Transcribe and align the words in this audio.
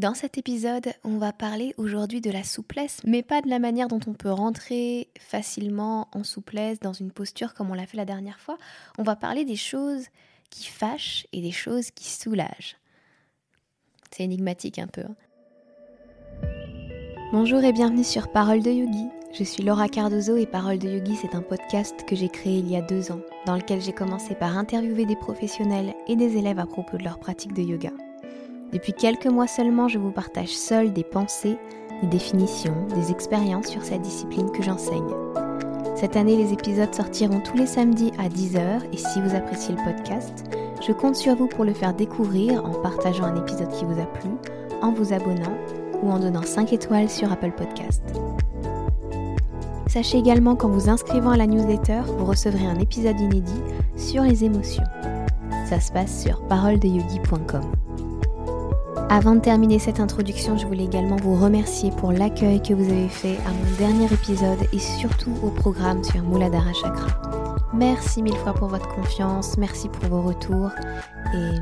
Dans 0.00 0.14
cet 0.14 0.38
épisode, 0.38 0.94
on 1.04 1.18
va 1.18 1.30
parler 1.30 1.74
aujourd'hui 1.76 2.22
de 2.22 2.30
la 2.30 2.42
souplesse, 2.42 3.02
mais 3.04 3.22
pas 3.22 3.42
de 3.42 3.50
la 3.50 3.58
manière 3.58 3.86
dont 3.86 4.00
on 4.06 4.14
peut 4.14 4.30
rentrer 4.30 5.08
facilement 5.18 6.08
en 6.12 6.24
souplesse 6.24 6.80
dans 6.80 6.94
une 6.94 7.10
posture 7.10 7.52
comme 7.52 7.70
on 7.70 7.74
l'a 7.74 7.84
fait 7.84 7.98
la 7.98 8.06
dernière 8.06 8.40
fois. 8.40 8.56
On 8.96 9.02
va 9.02 9.14
parler 9.14 9.44
des 9.44 9.56
choses 9.56 10.06
qui 10.48 10.68
fâchent 10.68 11.26
et 11.34 11.42
des 11.42 11.50
choses 11.50 11.90
qui 11.90 12.08
soulagent. 12.08 12.78
C'est 14.10 14.22
énigmatique 14.22 14.78
un 14.78 14.86
peu. 14.86 15.02
Hein. 15.02 15.16
Bonjour 17.32 17.62
et 17.62 17.74
bienvenue 17.74 18.02
sur 18.02 18.32
Parole 18.32 18.62
de 18.62 18.70
Yogi. 18.70 19.04
Je 19.38 19.44
suis 19.44 19.62
Laura 19.62 19.90
Cardozo 19.90 20.38
et 20.38 20.46
Parole 20.46 20.78
de 20.78 20.88
Yogi, 20.88 21.16
c'est 21.16 21.34
un 21.34 21.42
podcast 21.42 22.06
que 22.06 22.16
j'ai 22.16 22.30
créé 22.30 22.60
il 22.60 22.70
y 22.70 22.76
a 22.76 22.80
deux 22.80 23.12
ans, 23.12 23.20
dans 23.44 23.56
lequel 23.56 23.82
j'ai 23.82 23.92
commencé 23.92 24.34
par 24.34 24.56
interviewer 24.56 25.04
des 25.04 25.16
professionnels 25.16 25.92
et 26.08 26.16
des 26.16 26.38
élèves 26.38 26.58
à 26.58 26.64
propos 26.64 26.96
de 26.96 27.04
leur 27.04 27.18
pratique 27.18 27.52
de 27.52 27.60
yoga. 27.60 27.90
Depuis 28.72 28.92
quelques 28.92 29.26
mois 29.26 29.48
seulement, 29.48 29.88
je 29.88 29.98
vous 29.98 30.12
partage 30.12 30.56
seul 30.56 30.92
des 30.92 31.02
pensées, 31.02 31.58
des 32.02 32.08
définitions, 32.08 32.86
des 32.94 33.10
expériences 33.10 33.66
sur 33.66 33.82
cette 33.82 34.02
discipline 34.02 34.50
que 34.52 34.62
j'enseigne. 34.62 35.12
Cette 35.96 36.16
année, 36.16 36.36
les 36.36 36.52
épisodes 36.52 36.94
sortiront 36.94 37.40
tous 37.40 37.56
les 37.56 37.66
samedis 37.66 38.12
à 38.18 38.28
10h 38.28 38.80
et 38.92 38.96
si 38.96 39.20
vous 39.20 39.34
appréciez 39.34 39.74
le 39.74 39.82
podcast, 39.82 40.44
je 40.86 40.92
compte 40.92 41.16
sur 41.16 41.34
vous 41.34 41.48
pour 41.48 41.64
le 41.64 41.74
faire 41.74 41.94
découvrir 41.94 42.64
en 42.64 42.70
partageant 42.70 43.24
un 43.24 43.36
épisode 43.36 43.70
qui 43.70 43.84
vous 43.84 44.00
a 44.00 44.06
plu, 44.06 44.30
en 44.82 44.92
vous 44.92 45.12
abonnant 45.12 45.58
ou 46.02 46.10
en 46.10 46.20
donnant 46.20 46.42
5 46.42 46.72
étoiles 46.72 47.10
sur 47.10 47.30
Apple 47.32 47.52
Podcast. 47.52 48.02
Sachez 49.88 50.18
également 50.18 50.54
qu'en 50.54 50.68
vous 50.68 50.88
inscrivant 50.88 51.30
à 51.30 51.36
la 51.36 51.48
newsletter, 51.48 52.02
vous 52.16 52.24
recevrez 52.24 52.66
un 52.66 52.78
épisode 52.78 53.20
inédit 53.20 53.60
sur 53.96 54.22
les 54.22 54.44
émotions. 54.44 54.84
Ça 55.66 55.80
se 55.80 55.90
passe 55.90 56.22
sur 56.22 56.40
paroledeyogi.com. 56.46 57.89
Avant 59.12 59.34
de 59.34 59.40
terminer 59.40 59.80
cette 59.80 59.98
introduction, 59.98 60.56
je 60.56 60.68
voulais 60.68 60.84
également 60.84 61.16
vous 61.16 61.34
remercier 61.34 61.90
pour 61.90 62.12
l'accueil 62.12 62.62
que 62.62 62.72
vous 62.72 62.92
avez 62.92 63.08
fait 63.08 63.38
à 63.38 63.50
mon 63.50 63.76
dernier 63.76 64.04
épisode 64.04 64.60
et 64.72 64.78
surtout 64.78 65.34
au 65.42 65.50
programme 65.50 66.04
sur 66.04 66.22
Muladhara 66.22 66.72
Chakra. 66.72 67.56
Merci 67.74 68.22
mille 68.22 68.36
fois 68.36 68.54
pour 68.54 68.68
votre 68.68 68.86
confiance, 68.94 69.58
merci 69.58 69.88
pour 69.88 70.08
vos 70.08 70.22
retours 70.22 70.70
et 71.34 71.56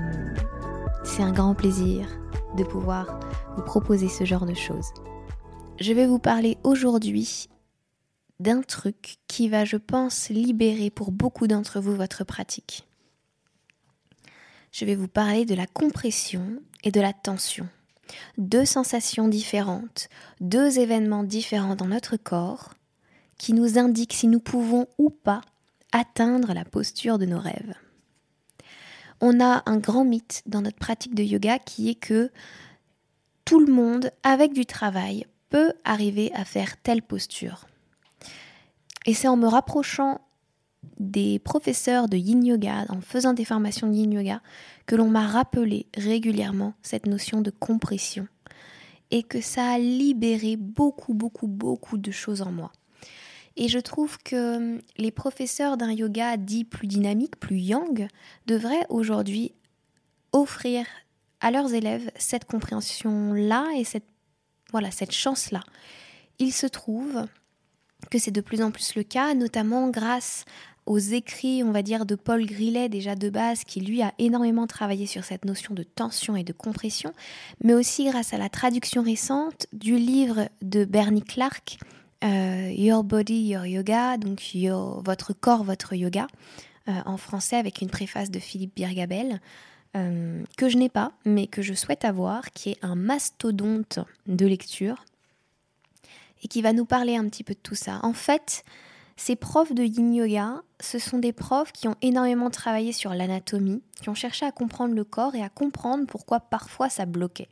c'est 1.04 1.22
un 1.22 1.32
grand 1.32 1.54
plaisir 1.54 2.06
de 2.58 2.64
pouvoir 2.64 3.18
vous 3.56 3.62
proposer 3.62 4.08
ce 4.08 4.26
genre 4.26 4.44
de 4.44 4.52
choses. 4.52 4.92
Je 5.80 5.94
vais 5.94 6.06
vous 6.06 6.18
parler 6.18 6.58
aujourd'hui 6.64 7.48
d'un 8.40 8.60
truc 8.60 9.16
qui 9.26 9.48
va, 9.48 9.64
je 9.64 9.78
pense, 9.78 10.28
libérer 10.28 10.90
pour 10.90 11.12
beaucoup 11.12 11.46
d'entre 11.46 11.80
vous 11.80 11.96
votre 11.96 12.24
pratique 12.24 12.87
je 14.72 14.84
vais 14.84 14.94
vous 14.94 15.08
parler 15.08 15.44
de 15.44 15.54
la 15.54 15.66
compression 15.66 16.60
et 16.84 16.90
de 16.90 17.00
la 17.00 17.12
tension. 17.12 17.68
Deux 18.38 18.64
sensations 18.64 19.28
différentes, 19.28 20.08
deux 20.40 20.78
événements 20.78 21.24
différents 21.24 21.76
dans 21.76 21.86
notre 21.86 22.16
corps 22.16 22.74
qui 23.38 23.52
nous 23.52 23.78
indiquent 23.78 24.14
si 24.14 24.26
nous 24.26 24.40
pouvons 24.40 24.86
ou 24.98 25.10
pas 25.10 25.42
atteindre 25.92 26.52
la 26.52 26.64
posture 26.64 27.18
de 27.18 27.26
nos 27.26 27.38
rêves. 27.38 27.74
On 29.20 29.40
a 29.40 29.62
un 29.66 29.78
grand 29.78 30.04
mythe 30.04 30.42
dans 30.46 30.62
notre 30.62 30.78
pratique 30.78 31.14
de 31.14 31.22
yoga 31.22 31.58
qui 31.58 31.90
est 31.90 31.94
que 31.94 32.30
tout 33.44 33.60
le 33.60 33.72
monde, 33.72 34.10
avec 34.22 34.52
du 34.52 34.66
travail, 34.66 35.26
peut 35.48 35.72
arriver 35.84 36.30
à 36.34 36.44
faire 36.44 36.76
telle 36.82 37.02
posture. 37.02 37.66
Et 39.06 39.14
c'est 39.14 39.28
en 39.28 39.36
me 39.36 39.46
rapprochant 39.46 40.20
des 40.98 41.38
professeurs 41.38 42.08
de 42.08 42.16
yin 42.16 42.44
yoga, 42.44 42.86
en 42.88 43.00
faisant 43.00 43.32
des 43.32 43.44
formations 43.44 43.88
de 43.88 43.94
yin 43.94 44.12
yoga, 44.12 44.40
que 44.86 44.96
l'on 44.96 45.08
m'a 45.08 45.26
rappelé 45.26 45.86
régulièrement 45.96 46.74
cette 46.82 47.06
notion 47.06 47.40
de 47.40 47.50
compression 47.50 48.26
et 49.10 49.22
que 49.22 49.40
ça 49.40 49.72
a 49.72 49.78
libéré 49.78 50.56
beaucoup, 50.56 51.14
beaucoup, 51.14 51.46
beaucoup 51.46 51.98
de 51.98 52.10
choses 52.10 52.42
en 52.42 52.52
moi. 52.52 52.72
Et 53.56 53.68
je 53.68 53.78
trouve 53.78 54.18
que 54.18 54.80
les 54.98 55.10
professeurs 55.10 55.76
d'un 55.76 55.92
yoga 55.92 56.36
dit 56.36 56.64
plus 56.64 56.86
dynamique, 56.86 57.40
plus 57.40 57.58
yang, 57.58 58.08
devraient 58.46 58.86
aujourd'hui 58.88 59.52
offrir 60.32 60.86
à 61.40 61.50
leurs 61.50 61.74
élèves 61.74 62.10
cette 62.16 62.44
compréhension-là 62.44 63.66
et 63.76 63.84
cette, 63.84 64.06
voilà, 64.70 64.90
cette 64.90 65.12
chance-là. 65.12 65.64
Il 66.38 66.52
se 66.52 66.66
trouve 66.66 67.26
que 68.10 68.18
c'est 68.18 68.30
de 68.30 68.40
plus 68.40 68.62
en 68.62 68.70
plus 68.70 68.94
le 68.94 69.02
cas, 69.02 69.34
notamment 69.34 69.88
grâce 69.88 70.44
aux 70.86 70.98
écrits, 70.98 71.62
on 71.62 71.70
va 71.70 71.82
dire, 71.82 72.06
de 72.06 72.14
Paul 72.14 72.46
Grillet 72.46 72.88
déjà 72.88 73.14
de 73.14 73.28
base, 73.28 73.64
qui 73.64 73.80
lui 73.80 74.02
a 74.02 74.14
énormément 74.18 74.66
travaillé 74.66 75.06
sur 75.06 75.22
cette 75.22 75.44
notion 75.44 75.74
de 75.74 75.82
tension 75.82 76.34
et 76.34 76.44
de 76.44 76.52
compression, 76.54 77.12
mais 77.62 77.74
aussi 77.74 78.06
grâce 78.06 78.32
à 78.32 78.38
la 78.38 78.48
traduction 78.48 79.02
récente 79.02 79.66
du 79.72 79.96
livre 79.96 80.48
de 80.62 80.86
Bernie 80.86 81.22
Clark, 81.22 81.78
euh, 82.24 82.72
Your 82.74 83.04
Body, 83.04 83.48
Your 83.48 83.66
Yoga, 83.66 84.16
donc 84.16 84.40
Votre 85.04 85.34
corps, 85.34 85.62
votre 85.62 85.94
yoga, 85.94 86.26
euh, 86.88 86.92
en 87.04 87.18
français 87.18 87.56
avec 87.56 87.82
une 87.82 87.90
préface 87.90 88.30
de 88.30 88.38
Philippe 88.38 88.74
Birgabel. 88.74 89.40
Euh, 89.96 90.42
que 90.58 90.68
je 90.68 90.76
n'ai 90.76 90.90
pas, 90.90 91.12
mais 91.24 91.46
que 91.46 91.62
je 91.62 91.72
souhaite 91.72 92.04
avoir, 92.04 92.50
qui 92.52 92.70
est 92.70 92.78
un 92.82 92.94
mastodonte 92.94 94.00
de 94.26 94.46
lecture 94.46 95.04
et 96.42 96.48
qui 96.48 96.62
va 96.62 96.72
nous 96.72 96.84
parler 96.84 97.16
un 97.16 97.28
petit 97.28 97.44
peu 97.44 97.54
de 97.54 97.60
tout 97.60 97.74
ça. 97.74 98.00
En 98.02 98.12
fait, 98.12 98.64
ces 99.16 99.36
profs 99.36 99.72
de 99.72 99.82
yin 99.82 100.14
yoga, 100.14 100.62
ce 100.80 100.98
sont 100.98 101.18
des 101.18 101.32
profs 101.32 101.72
qui 101.72 101.88
ont 101.88 101.96
énormément 102.02 102.50
travaillé 102.50 102.92
sur 102.92 103.12
l'anatomie, 103.12 103.82
qui 104.00 104.08
ont 104.08 104.14
cherché 104.14 104.46
à 104.46 104.52
comprendre 104.52 104.94
le 104.94 105.04
corps 105.04 105.34
et 105.34 105.42
à 105.42 105.48
comprendre 105.48 106.06
pourquoi 106.06 106.40
parfois 106.40 106.88
ça 106.88 107.04
bloquait. 107.04 107.48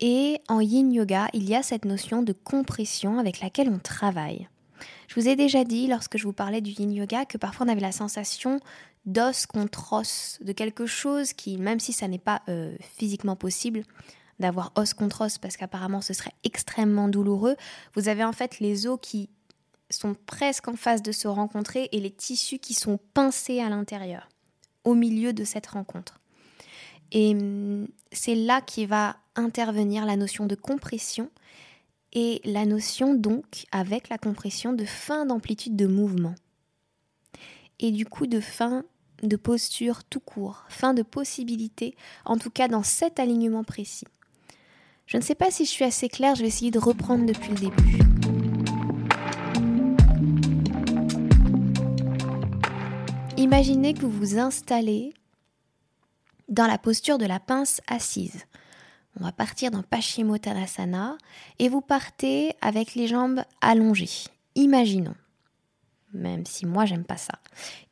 Et 0.00 0.40
en 0.48 0.60
yin 0.60 0.92
yoga, 0.92 1.28
il 1.32 1.48
y 1.48 1.54
a 1.54 1.62
cette 1.62 1.84
notion 1.84 2.22
de 2.22 2.32
compression 2.32 3.18
avec 3.18 3.40
laquelle 3.40 3.68
on 3.68 3.78
travaille. 3.78 4.48
Je 5.06 5.14
vous 5.14 5.28
ai 5.28 5.36
déjà 5.36 5.62
dit 5.62 5.86
lorsque 5.86 6.18
je 6.18 6.24
vous 6.24 6.32
parlais 6.32 6.60
du 6.60 6.72
yin 6.72 6.92
yoga 6.92 7.24
que 7.24 7.38
parfois 7.38 7.66
on 7.66 7.68
avait 7.68 7.80
la 7.80 7.92
sensation 7.92 8.58
d'os 9.06 9.46
contre 9.46 9.92
os, 9.92 10.38
de 10.42 10.52
quelque 10.52 10.86
chose 10.86 11.32
qui, 11.32 11.56
même 11.56 11.78
si 11.78 11.92
ça 11.92 12.08
n'est 12.08 12.18
pas 12.18 12.42
euh, 12.48 12.74
physiquement 12.96 13.36
possible, 13.36 13.84
d'avoir 14.38 14.72
os 14.76 14.94
contre 14.94 15.22
os 15.22 15.38
parce 15.38 15.56
qu'apparemment 15.56 16.00
ce 16.00 16.12
serait 16.12 16.34
extrêmement 16.44 17.08
douloureux, 17.08 17.56
vous 17.94 18.08
avez 18.08 18.24
en 18.24 18.32
fait 18.32 18.60
les 18.60 18.86
os 18.86 18.98
qui 19.00 19.28
sont 19.90 20.14
presque 20.26 20.68
en 20.68 20.76
face 20.76 21.02
de 21.02 21.12
se 21.12 21.28
rencontrer 21.28 21.88
et 21.92 22.00
les 22.00 22.10
tissus 22.10 22.58
qui 22.58 22.74
sont 22.74 22.98
pincés 23.14 23.60
à 23.60 23.68
l'intérieur, 23.68 24.28
au 24.84 24.94
milieu 24.94 25.32
de 25.32 25.44
cette 25.44 25.66
rencontre. 25.66 26.20
Et 27.12 27.34
hum, 27.34 27.86
c'est 28.12 28.34
là 28.34 28.60
qui 28.60 28.86
va 28.86 29.16
intervenir 29.36 30.06
la 30.06 30.16
notion 30.16 30.46
de 30.46 30.54
compression 30.54 31.30
et 32.12 32.40
la 32.44 32.64
notion 32.64 33.14
donc, 33.14 33.66
avec 33.72 34.08
la 34.08 34.18
compression, 34.18 34.72
de 34.72 34.84
fin 34.84 35.26
d'amplitude 35.26 35.76
de 35.76 35.86
mouvement. 35.86 36.34
Et 37.80 37.90
du 37.90 38.06
coup 38.06 38.26
de 38.26 38.40
fin 38.40 38.84
de 39.22 39.36
posture 39.36 40.04
tout 40.04 40.20
court, 40.20 40.64
fin 40.68 40.94
de 40.94 41.02
possibilité, 41.02 41.96
en 42.24 42.38
tout 42.38 42.50
cas 42.50 42.68
dans 42.68 42.82
cet 42.82 43.18
alignement 43.18 43.64
précis. 43.64 44.06
Je 45.06 45.18
ne 45.18 45.22
sais 45.22 45.34
pas 45.34 45.50
si 45.50 45.64
je 45.64 45.70
suis 45.70 45.84
assez 45.84 46.08
claire, 46.08 46.34
je 46.34 46.42
vais 46.42 46.48
essayer 46.48 46.70
de 46.70 46.78
reprendre 46.78 47.26
depuis 47.26 47.50
le 47.50 47.56
début. 47.56 47.98
Imaginez 53.36 53.92
que 53.94 54.00
vous 54.00 54.10
vous 54.10 54.38
installez 54.38 55.12
dans 56.48 56.66
la 56.66 56.78
posture 56.78 57.18
de 57.18 57.26
la 57.26 57.40
pince 57.40 57.80
assise. 57.86 58.44
On 59.20 59.24
va 59.24 59.32
partir 59.32 59.70
dans 59.70 59.82
Paschimottanasana 59.82 61.18
et 61.58 61.68
vous 61.68 61.82
partez 61.82 62.56
avec 62.60 62.94
les 62.94 63.06
jambes 63.06 63.42
allongées. 63.60 64.28
Imaginons, 64.54 65.14
même 66.12 66.46
si 66.46 66.64
moi 66.64 66.86
j'aime 66.86 67.04
pas 67.04 67.16
ça. 67.16 67.38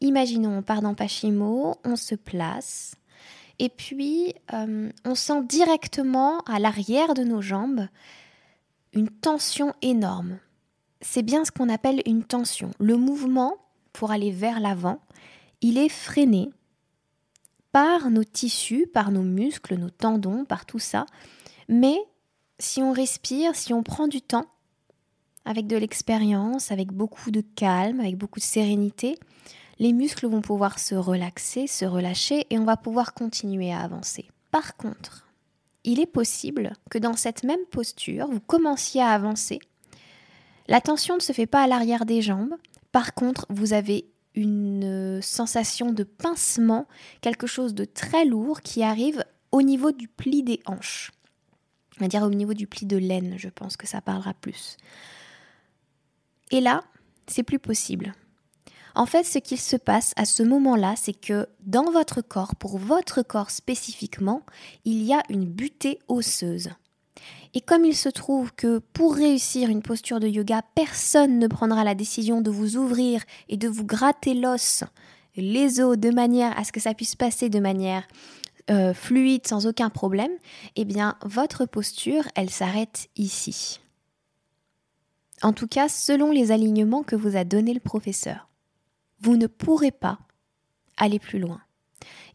Imaginons, 0.00 0.58
on 0.58 0.62
part 0.62 0.80
dans 0.80 0.94
Pashimo, 0.94 1.76
on 1.84 1.96
se 1.96 2.14
place 2.14 2.96
et 3.58 3.68
puis 3.68 4.34
euh, 4.52 4.90
on 5.04 5.14
sent 5.14 5.42
directement 5.44 6.40
à 6.40 6.58
l'arrière 6.58 7.14
de 7.14 7.22
nos 7.22 7.42
jambes 7.42 7.86
une 8.92 9.08
tension 9.08 9.72
énorme. 9.82 10.38
C'est 11.00 11.22
bien 11.22 11.44
ce 11.44 11.50
qu'on 11.50 11.68
appelle 11.68 12.02
une 12.06 12.24
tension. 12.24 12.70
Le 12.78 12.96
mouvement 12.96 13.56
pour 13.92 14.10
aller 14.10 14.30
vers 14.30 14.60
l'avant 14.60 15.00
il 15.62 15.78
est 15.78 15.88
freiné 15.88 16.50
par 17.70 18.10
nos 18.10 18.24
tissus, 18.24 18.86
par 18.92 19.10
nos 19.10 19.22
muscles, 19.22 19.76
nos 19.76 19.88
tendons, 19.88 20.44
par 20.44 20.66
tout 20.66 20.80
ça. 20.80 21.06
Mais 21.68 21.96
si 22.58 22.82
on 22.82 22.92
respire, 22.92 23.54
si 23.54 23.72
on 23.72 23.82
prend 23.82 24.08
du 24.08 24.20
temps, 24.20 24.46
avec 25.44 25.66
de 25.66 25.76
l'expérience, 25.76 26.70
avec 26.70 26.92
beaucoup 26.92 27.30
de 27.30 27.40
calme, 27.40 28.00
avec 28.00 28.16
beaucoup 28.16 28.40
de 28.40 28.44
sérénité, 28.44 29.18
les 29.82 29.92
muscles 29.92 30.28
vont 30.28 30.42
pouvoir 30.42 30.78
se 30.78 30.94
relaxer, 30.94 31.66
se 31.66 31.84
relâcher 31.84 32.46
et 32.50 32.58
on 32.60 32.64
va 32.64 32.76
pouvoir 32.76 33.14
continuer 33.14 33.72
à 33.72 33.80
avancer. 33.80 34.28
Par 34.52 34.76
contre, 34.76 35.26
il 35.82 35.98
est 35.98 36.06
possible 36.06 36.74
que 36.88 36.98
dans 36.98 37.14
cette 37.14 37.42
même 37.42 37.66
posture, 37.68 38.28
vous 38.28 38.38
commenciez 38.38 39.02
à 39.02 39.08
avancer. 39.08 39.58
La 40.68 40.80
tension 40.80 41.16
ne 41.16 41.20
se 41.20 41.32
fait 41.32 41.48
pas 41.48 41.64
à 41.64 41.66
l'arrière 41.66 42.06
des 42.06 42.22
jambes. 42.22 42.54
Par 42.92 43.12
contre, 43.14 43.44
vous 43.48 43.72
avez 43.72 44.04
une 44.36 45.18
sensation 45.20 45.92
de 45.92 46.04
pincement, 46.04 46.86
quelque 47.20 47.48
chose 47.48 47.74
de 47.74 47.84
très 47.84 48.24
lourd 48.24 48.60
qui 48.60 48.84
arrive 48.84 49.24
au 49.50 49.62
niveau 49.62 49.90
du 49.90 50.06
pli 50.06 50.44
des 50.44 50.60
hanches. 50.64 51.10
On 51.98 52.04
va 52.04 52.08
dire 52.08 52.22
au 52.22 52.30
niveau 52.30 52.54
du 52.54 52.68
pli 52.68 52.86
de 52.86 52.98
laine, 52.98 53.34
je 53.36 53.48
pense 53.48 53.76
que 53.76 53.88
ça 53.88 54.00
parlera 54.00 54.32
plus. 54.32 54.76
Et 56.52 56.60
là, 56.60 56.84
c'est 57.26 57.42
plus 57.42 57.58
possible. 57.58 58.14
En 58.94 59.06
fait, 59.06 59.24
ce 59.24 59.38
qu'il 59.38 59.60
se 59.60 59.76
passe 59.76 60.12
à 60.16 60.24
ce 60.24 60.42
moment-là, 60.42 60.94
c'est 60.96 61.18
que 61.18 61.46
dans 61.60 61.90
votre 61.90 62.20
corps, 62.20 62.54
pour 62.56 62.78
votre 62.78 63.22
corps 63.22 63.50
spécifiquement, 63.50 64.42
il 64.84 65.02
y 65.02 65.12
a 65.12 65.22
une 65.28 65.46
butée 65.46 65.98
osseuse. 66.08 66.70
Et 67.54 67.60
comme 67.60 67.84
il 67.84 67.96
se 67.96 68.08
trouve 68.08 68.52
que 68.54 68.78
pour 68.78 69.14
réussir 69.14 69.68
une 69.68 69.82
posture 69.82 70.20
de 70.20 70.28
yoga, 70.28 70.62
personne 70.74 71.38
ne 71.38 71.46
prendra 71.46 71.84
la 71.84 71.94
décision 71.94 72.40
de 72.40 72.50
vous 72.50 72.76
ouvrir 72.76 73.22
et 73.48 73.56
de 73.56 73.68
vous 73.68 73.84
gratter 73.84 74.34
l'os, 74.34 74.84
les 75.36 75.80
os, 75.80 75.98
de 75.98 76.10
manière 76.10 76.58
à 76.58 76.64
ce 76.64 76.72
que 76.72 76.80
ça 76.80 76.94
puisse 76.94 77.14
passer 77.14 77.48
de 77.48 77.60
manière 77.60 78.06
euh, 78.70 78.94
fluide, 78.94 79.46
sans 79.46 79.66
aucun 79.66 79.90
problème, 79.90 80.32
eh 80.76 80.84
bien, 80.84 81.16
votre 81.24 81.66
posture, 81.66 82.24
elle 82.36 82.50
s'arrête 82.50 83.08
ici. 83.16 83.80
En 85.42 85.52
tout 85.52 85.66
cas, 85.66 85.88
selon 85.88 86.30
les 86.30 86.52
alignements 86.52 87.02
que 87.02 87.16
vous 87.16 87.36
a 87.36 87.44
donnés 87.44 87.74
le 87.74 87.80
professeur. 87.80 88.51
Vous 89.22 89.36
ne 89.36 89.46
pourrez 89.46 89.92
pas 89.92 90.18
aller 90.96 91.18
plus 91.18 91.38
loin. 91.38 91.60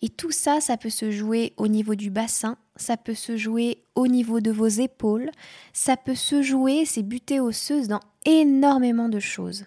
Et 0.02 0.10
tout 0.10 0.32
ça, 0.32 0.62
ça 0.62 0.78
peut 0.78 0.90
se 0.90 1.12
jouer 1.12 1.54
au 1.58 1.68
niveau 1.68 1.96
du 1.96 2.10
bassin, 2.10 2.58
ça 2.76 2.98
peut 2.98 3.16
se 3.16 3.36
jouer 3.38 3.84
au 3.96 4.08
niveau 4.08 4.40
de 4.40 4.52
vos 4.52 4.68
épaules, 4.68 5.32
ça 5.74 5.98
peut 5.98 6.16
se 6.16 6.42
jouer, 6.42 6.86
c'est 6.86 7.04
buté 7.04 7.40
osseuse 7.40 7.88
dans 7.88 8.02
énormément 8.26 9.10
de 9.10 9.20
choses. 9.20 9.66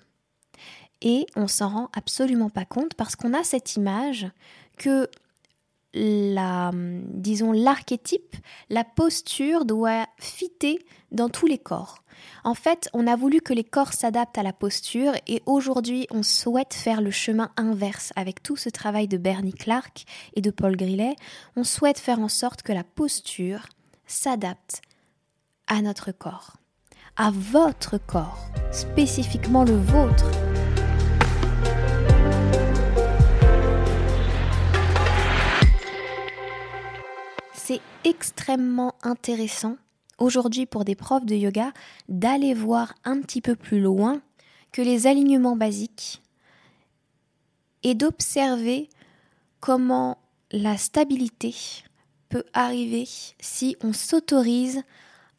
Et 1.03 1.27
on 1.35 1.49
s'en 1.49 1.69
rend 1.69 1.91
absolument 1.95 2.51
pas 2.51 2.65
compte 2.65 2.95
parce 2.95 3.17
qu'on 3.17 3.35
a 3.35 3.43
cette 3.43 3.77
image 3.77 4.29
que 4.77 5.09
disons, 5.95 7.53
l'archétype, 7.53 8.37
la 8.69 8.85
posture 8.85 9.65
doit 9.65 10.07
fitter 10.19 10.79
dans 11.11 11.29
tous 11.29 11.47
les 11.47 11.59
corps. 11.59 12.05
En 12.45 12.55
fait, 12.55 12.89
on 12.93 13.07
a 13.07 13.17
voulu 13.17 13.41
que 13.41 13.55
les 13.55 13.65
corps 13.65 13.93
s'adaptent 13.93 14.39
à 14.39 14.43
la 14.43 14.53
posture 14.53 15.13
et 15.27 15.43
aujourd'hui, 15.47 16.07
on 16.11 16.23
souhaite 16.23 16.75
faire 16.75 17.01
le 17.01 17.11
chemin 17.11 17.51
inverse 17.57 18.13
avec 18.17 18.43
tout 18.43 18.57
ce 18.57 18.69
travail 18.69 19.09
de 19.09 19.17
Bernie 19.17 19.55
Clark 19.55 20.05
et 20.35 20.41
de 20.41 20.51
Paul 20.51 20.77
Grillet. 20.77 21.17
On 21.57 21.65
souhaite 21.65 21.99
faire 21.99 22.21
en 22.21 22.29
sorte 22.29 22.63
que 22.63 22.73
la 22.73 22.85
posture 22.85 23.67
s'adapte 24.07 24.83
à 25.67 25.83
notre 25.83 26.13
corps, 26.13 26.57
à 27.17 27.31
votre 27.31 27.99
corps, 27.99 28.49
spécifiquement 28.73 29.65
le 29.65 29.77
vôtre. 29.77 30.50
Extrêmement 38.05 38.94
intéressant 39.02 39.76
aujourd'hui 40.19 40.67
pour 40.67 40.85
des 40.85 40.94
profs 40.94 41.26
de 41.26 41.35
yoga 41.35 41.73
d'aller 42.08 42.55
voir 42.55 42.94
un 43.05 43.20
petit 43.20 43.41
peu 43.41 43.56
plus 43.56 43.81
loin 43.81 44.20
que 44.73 44.82
les 44.82 45.06
alignements 45.06 45.56
basiques 45.56 46.23
et 47.82 47.94
d'observer 47.94 48.88
comment 49.61 50.19
la 50.52 50.76
stabilité 50.76 51.55
peut 52.29 52.44
arriver 52.52 53.08
si 53.41 53.76
on 53.82 53.93
s'autorise 53.93 54.82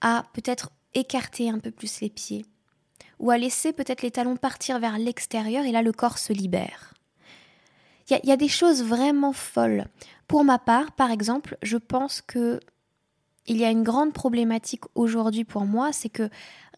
à 0.02 0.26
peut-être 0.34 0.72
écarter 0.94 1.50
un 1.50 1.60
peu 1.60 1.72
plus 1.72 2.02
les 2.02 2.10
pieds 2.10 2.46
ou 3.20 3.32
à 3.32 3.38
laisser 3.38 3.72
peut-être 3.72 4.02
les 4.02 4.12
talons 4.12 4.36
partir 4.36 4.80
vers 4.80 4.98
l'extérieur 4.98 5.64
et 5.66 5.72
là 5.72 5.82
le 5.82 5.94
corps 5.94 6.18
se 6.18 6.34
libère. 6.34 6.94
Il 8.12 8.28
y, 8.28 8.32
a 8.34 8.38
des 8.38 8.50
choses 8.50 8.84
vraiment 8.84 9.32
folles. 9.32 9.86
Pour 10.28 10.44
ma 10.44 10.60
part, 10.60 10.92
par 10.92 11.12
exemple, 11.12 11.58
je 11.62 11.78
pense 11.78 12.22
que 12.22 12.60
il 13.48 13.58
y 13.58 13.64
a 13.64 13.72
une 13.72 13.84
grande 13.84 14.14
problématique 14.14 14.84
aujourd'hui 14.96 15.46
pour 15.46 15.66
moi, 15.66 15.94
c'est 15.94 16.10
que 16.10 16.30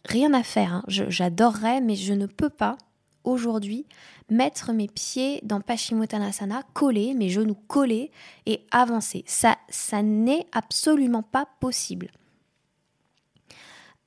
rien 0.06 0.34
à 0.34 0.44
faire. 0.44 0.74
Hein. 0.74 0.84
J'adorerais, 0.88 1.82
mais 1.82 1.96
je 1.96 2.14
ne 2.14 2.28
peux 2.28 2.50
pas 2.50 2.78
aujourd'hui 3.24 3.86
mettre 4.30 4.74
mes 4.74 4.88
pieds 4.88 5.40
dans 5.44 5.60
Paschimottanasana, 5.60 6.64
coller, 6.74 7.14
mes 7.16 7.30
genoux 7.30 7.58
collés 7.68 8.12
et 8.46 8.62
avancer. 8.72 9.24
Ça, 9.28 9.58
ça 9.70 10.02
n'est 10.02 10.46
absolument 10.52 11.24
pas 11.24 11.48
possible. 11.60 12.12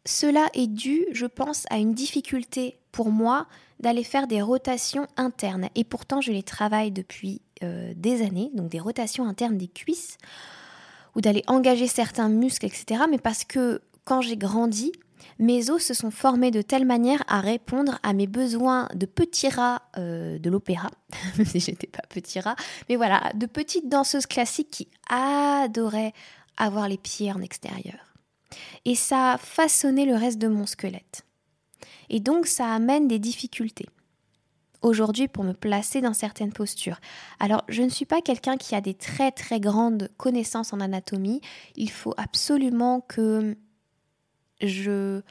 Cela 0.04 0.46
est 0.54 0.68
dû, 0.68 1.06
je 1.12 1.26
pense, 1.26 1.64
à 1.70 1.78
une 1.78 1.92
difficulté 1.92 2.78
pour 2.92 3.10
moi 3.10 3.48
d'aller 3.80 4.04
faire 4.04 4.26
des 4.26 4.42
rotations 4.42 5.06
internes. 5.16 5.68
Et 5.74 5.84
pourtant, 5.84 6.20
je 6.20 6.32
les 6.32 6.42
travaille 6.42 6.90
depuis 6.90 7.42
euh, 7.62 7.92
des 7.96 8.22
années, 8.22 8.50
donc 8.54 8.68
des 8.68 8.80
rotations 8.80 9.26
internes 9.26 9.58
des 9.58 9.68
cuisses 9.68 10.18
ou 11.14 11.20
d'aller 11.20 11.42
engager 11.46 11.86
certains 11.86 12.28
muscles, 12.28 12.66
etc. 12.66 13.04
Mais 13.10 13.18
parce 13.18 13.44
que 13.44 13.80
quand 14.04 14.20
j'ai 14.20 14.36
grandi, 14.36 14.92
mes 15.38 15.70
os 15.70 15.82
se 15.82 15.94
sont 15.94 16.10
formés 16.10 16.50
de 16.50 16.62
telle 16.62 16.84
manière 16.84 17.22
à 17.26 17.40
répondre 17.40 17.98
à 18.02 18.12
mes 18.12 18.26
besoins 18.26 18.88
de 18.94 19.06
petits 19.06 19.48
rats 19.48 19.82
euh, 19.98 20.38
de 20.38 20.50
l'opéra, 20.50 20.90
si 21.44 21.60
j'étais 21.60 21.86
pas 21.86 22.02
petit 22.08 22.40
rat, 22.40 22.56
mais 22.88 22.96
voilà, 22.96 23.32
de 23.34 23.46
petites 23.46 23.88
danseuses 23.88 24.26
classiques 24.26 24.70
qui 24.70 24.88
adoraient 25.10 26.12
avoir 26.56 26.88
les 26.88 26.98
pieds 26.98 27.32
en 27.32 27.42
extérieur. 27.42 28.14
Et 28.84 28.94
ça 28.94 29.32
a 29.32 29.38
façonné 29.38 30.06
le 30.06 30.14
reste 30.14 30.38
de 30.38 30.48
mon 30.48 30.66
squelette. 30.66 31.25
Et 32.10 32.20
donc 32.20 32.46
ça 32.46 32.72
amène 32.72 33.08
des 33.08 33.18
difficultés 33.18 33.86
aujourd'hui 34.82 35.28
pour 35.28 35.44
me 35.44 35.52
placer 35.52 36.00
dans 36.00 36.14
certaines 36.14 36.52
postures. 36.52 37.00
Alors, 37.40 37.64
je 37.68 37.82
ne 37.82 37.88
suis 37.88 38.04
pas 38.04 38.20
quelqu'un 38.20 38.56
qui 38.56 38.74
a 38.74 38.80
des 38.80 38.94
très 38.94 39.32
très 39.32 39.60
grandes 39.60 40.10
connaissances 40.16 40.72
en 40.72 40.80
anatomie. 40.80 41.40
Il 41.76 41.90
faut 41.90 42.14
absolument 42.16 43.00
que 43.00 43.56
je 44.60 45.22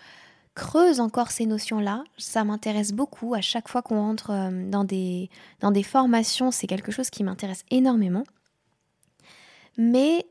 creuse 0.53 0.99
encore 0.99 1.31
ces 1.31 1.45
notions-là. 1.45 2.03
Ça 2.17 2.43
m'intéresse 2.43 2.93
beaucoup. 2.93 3.33
À 3.33 3.41
chaque 3.41 3.67
fois 3.67 3.81
qu'on 3.81 3.97
entre 3.97 4.31
euh, 4.31 4.69
dans 4.69 4.83
des, 4.83 5.29
dans 5.59 5.71
des 5.71 5.83
formations, 5.83 6.51
c'est 6.51 6.67
quelque 6.67 6.91
chose 6.91 7.09
qui 7.09 7.23
m'intéresse 7.23 7.65
énormément. 7.71 8.23
Mais 9.77 10.25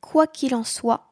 quoi 0.00 0.26
qu'il 0.26 0.54
en 0.54 0.64
soit, 0.64 1.09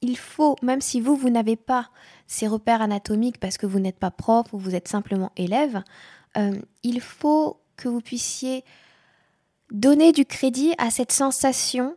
il 0.00 0.16
faut, 0.16 0.56
même 0.62 0.80
si 0.80 1.00
vous, 1.00 1.16
vous 1.16 1.30
n'avez 1.30 1.56
pas 1.56 1.90
ces 2.26 2.46
repères 2.46 2.82
anatomiques 2.82 3.38
parce 3.38 3.58
que 3.58 3.66
vous 3.66 3.80
n'êtes 3.80 3.98
pas 3.98 4.10
prof 4.10 4.52
ou 4.52 4.58
vous 4.58 4.74
êtes 4.74 4.88
simplement 4.88 5.32
élève, 5.36 5.82
euh, 6.36 6.60
il 6.82 7.00
faut 7.00 7.60
que 7.76 7.88
vous 7.88 8.00
puissiez 8.00 8.64
donner 9.70 10.12
du 10.12 10.24
crédit 10.24 10.72
à 10.78 10.90
cette 10.90 11.12
sensation 11.12 11.96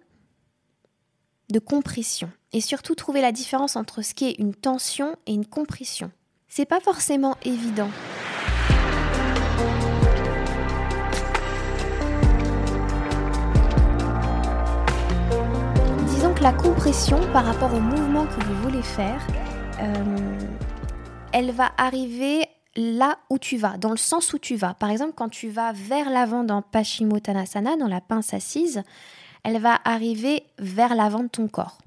de 1.50 1.60
compression 1.60 2.32
et 2.54 2.62
surtout 2.62 2.96
trouver 2.96 3.22
la 3.22 3.32
différence 3.32 3.76
entre 3.76 4.02
ce 4.02 4.14
qui 4.14 4.26
est 4.26 4.40
une 4.40 4.56
tension 4.56 5.16
et 5.26 5.34
une 5.34 5.46
compression. 5.46 6.12
C'est 6.48 6.66
pas 6.66 6.80
forcément 6.80 7.38
évident. 7.44 7.90
La 16.42 16.54
compression 16.54 17.20
par 17.34 17.46
rapport 17.46 17.72
au 17.72 17.80
mouvement 17.80 18.26
que 18.26 18.44
vous 18.44 18.64
voulez 18.64 18.82
faire, 18.82 19.22
euh, 19.80 20.40
elle 21.34 21.52
va 21.52 21.72
arriver 21.78 22.48
là 22.76 23.20
où 23.30 23.38
tu 23.38 23.58
vas, 23.58 23.78
dans 23.78 23.92
le 23.92 23.98
sens 23.98 24.34
où 24.34 24.40
tu 24.40 24.56
vas. 24.56 24.74
Par 24.74 24.90
exemple, 24.90 25.14
quand 25.16 25.30
tu 25.30 25.50
vas 25.50 25.72
vers 25.72 26.10
l'avant 26.10 26.44
dans 26.44 26.64
Paschimottanasana, 26.64 27.78
dans 27.78 27.88
la 27.88 28.02
pince 28.02 28.34
assise, 28.34 28.82
elle 29.44 29.60
va 29.60 29.80
arriver 29.86 30.44
vers 30.58 30.96
l'avant 30.96 31.22
de 31.22 31.28
ton 31.28 31.48
corps, 31.48 31.78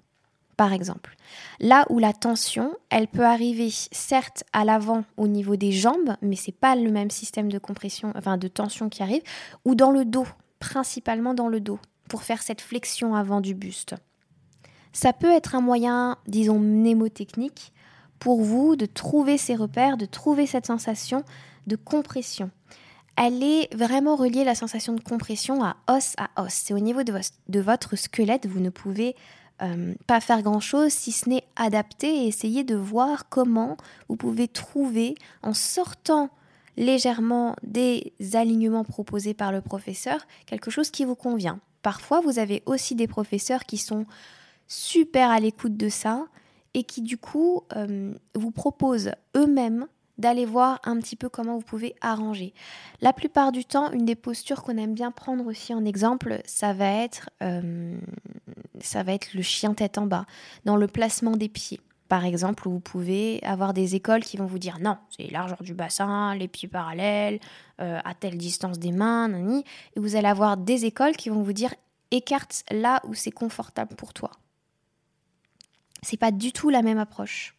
par 0.56 0.73
exemple. 0.73 1.16
Là 1.58 1.84
où 1.90 1.99
la 1.99 2.12
tension, 2.12 2.76
elle 2.90 3.08
peut 3.08 3.26
arriver 3.26 3.70
certes 3.73 4.44
à 4.52 4.64
l'avant 4.64 5.02
au 5.16 5.26
niveau 5.26 5.56
des 5.56 5.73
jambes, 5.73 6.14
mais 6.23 6.37
c'est 6.37 6.52
pas 6.52 6.76
le 6.76 6.92
même 6.92 7.11
système 7.11 7.50
de 7.50 7.58
compression, 7.58 8.12
enfin 8.16 8.37
de 8.37 8.46
tension 8.46 8.88
qui 8.88 9.02
arrive, 9.02 9.23
ou 9.64 9.75
dans 9.75 9.90
le 9.90 10.04
dos, 10.04 10.28
principalement 10.61 11.34
dans 11.34 11.49
le 11.49 11.58
dos, 11.58 11.80
pour 12.08 12.23
faire 12.23 12.42
cette 12.42 12.61
flexion 12.61 13.16
avant 13.16 13.40
du 13.40 13.54
buste. 13.54 13.96
Ça 14.94 15.12
peut 15.12 15.30
être 15.30 15.54
un 15.54 15.60
moyen, 15.60 16.16
disons, 16.26 16.58
mnémotechnique 16.58 17.72
pour 18.20 18.40
vous 18.40 18.76
de 18.76 18.86
trouver 18.86 19.36
ces 19.36 19.56
repères, 19.56 19.98
de 19.98 20.06
trouver 20.06 20.46
cette 20.46 20.66
sensation 20.66 21.24
de 21.66 21.76
compression. 21.76 22.50
Est 23.18 23.74
vraiment 23.74 24.16
reliée 24.16 24.44
la 24.44 24.54
sensation 24.54 24.92
de 24.94 25.00
compression 25.00 25.62
à 25.62 25.76
os 25.88 26.14
à 26.16 26.42
os. 26.42 26.52
C'est 26.52 26.74
au 26.74 26.78
niveau 26.78 27.02
de, 27.02 27.60
votre 27.60 27.96
squelette, 27.96 28.46
vous 28.46 28.60
ne 28.60 28.70
pouvez 28.70 29.14
euh, 29.62 29.94
pas 30.06 30.20
faire 30.20 30.42
grand-chose 30.42 30.92
si 30.92 31.12
ce 31.12 31.28
n'est 31.28 31.44
adapter 31.56 32.24
et 32.24 32.26
essayer 32.26 32.64
de 32.64 32.74
voir 32.74 33.28
comment 33.28 33.76
vous 34.08 34.16
pouvez 34.16 34.48
trouver 34.48 35.16
en 35.42 35.54
sortant 35.54 36.30
légèrement 36.76 37.56
des 37.62 38.14
alignements 38.32 38.84
proposés 38.84 39.34
par 39.34 39.52
le 39.52 39.60
professeur 39.60 40.26
quelque 40.46 40.70
chose 40.70 40.90
qui 40.90 41.04
vous 41.04 41.14
convient. 41.14 41.60
Parfois, 41.82 42.20
vous 42.20 42.38
avez 42.38 42.62
aussi 42.66 42.94
des 42.94 43.06
professeurs 43.06 43.64
qui 43.64 43.78
sont 43.78 44.06
super 44.66 45.30
à 45.30 45.40
l'écoute 45.40 45.76
de 45.76 45.88
ça 45.88 46.26
et 46.75 46.83
qui 46.83 47.02
du 47.02 47.16
coup 47.16 47.62
euh, 47.76 48.14
vous 48.35 48.50
proposent 48.50 49.12
eux-mêmes 49.37 49.87
d'aller 50.18 50.44
voir 50.44 50.80
un 50.85 50.99
petit 50.99 51.16
peu 51.16 51.28
comment 51.28 51.56
vous 51.56 51.64
pouvez 51.64 51.94
arranger. 52.00 52.54
La 53.00 53.12
plupart 53.12 53.52
du 53.52 53.64
temps, 53.64 53.90
une 53.90 54.04
des 54.04 54.14
postures 54.14 54.62
qu'on 54.62 54.76
aime 54.76 54.94
bien 54.94 55.11
prendre 55.11 55.47
aussi 55.47 55.75
en 55.75 55.85
exemple, 55.85 56.40
ça 56.47 56.73
va 56.73 56.88
être, 56.88 57.30
euh, 57.42 57.97
le 59.35 59.42
chien 59.42 59.75
tête 59.75 59.99
en 59.99 60.06
bas, 60.06 60.26
dans 60.64 60.76
le 60.76 60.87
placement 60.87 61.33
des 61.33 61.49
pieds. 61.49 61.80
Par 62.09 62.25
exemple, 62.25 62.68
vous 62.68 62.80
pouvez 62.80 63.42
avoir 63.42 63.73
des 63.73 63.94
écoles 63.94 64.23
qui 64.23 64.37
vont 64.37 64.47
vous 64.47 64.59
dire 64.59 64.78
non, 64.78 64.99
c'est 65.16 65.30
largeur 65.33 65.62
du 65.62 65.75
bassin, 65.75 66.35
les 66.35 66.49
pieds 66.49 66.68
parallèles, 66.68 67.40
euh, 67.80 67.99
à 68.04 68.14
telle 68.14 68.37
distance 68.37 68.78
des 68.78 68.92
mains, 68.92 69.28
nani. 69.28 69.64
et 69.97 70.00
vous 70.00 70.14
allez 70.14 70.28
avoir 70.28 70.56
des 70.56 70.85
écoles 70.85 71.16
qui 71.16 71.30
vont 71.30 71.42
vous 71.42 71.54
dire 71.54 71.75
écarte 72.11 72.62
là 72.71 73.00
où 73.09 73.14
c'est 73.14 73.33
confortable 73.33 73.97
pour 73.97 74.12
toi. 74.12 74.30
C'est 76.04 76.16
pas 76.16 76.30
du 76.30 76.52
tout 76.52 76.70
la 76.70 76.82
même 76.82 76.99
approche. 76.99 77.56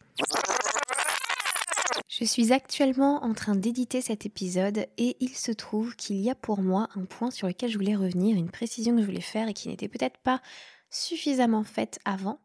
Je 2.08 2.24
suis 2.24 2.52
actuellement 2.52 3.22
en 3.24 3.34
train 3.34 3.54
d'éditer 3.54 4.00
cet 4.00 4.24
épisode 4.24 4.86
et 4.96 5.16
il 5.20 5.36
se 5.36 5.52
trouve 5.52 5.96
qu'il 5.96 6.16
y 6.16 6.30
a 6.30 6.34
pour 6.34 6.62
moi 6.62 6.88
un 6.94 7.04
point 7.04 7.30
sur 7.30 7.46
lequel 7.46 7.70
je 7.70 7.76
voulais 7.76 7.96
revenir, 7.96 8.36
une 8.36 8.50
précision 8.50 8.94
que 8.94 9.02
je 9.02 9.06
voulais 9.06 9.20
faire 9.20 9.48
et 9.48 9.52
qui 9.52 9.68
n'était 9.68 9.88
peut-être 9.88 10.16
pas 10.18 10.40
suffisamment 10.88 11.64
faite 11.64 11.98
avant. 12.06 12.40